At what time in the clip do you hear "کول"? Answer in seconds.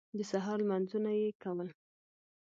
1.43-1.67